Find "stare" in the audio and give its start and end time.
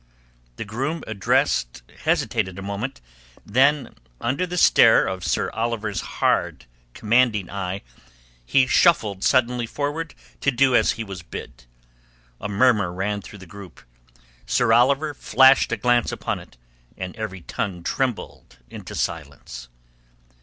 4.57-5.05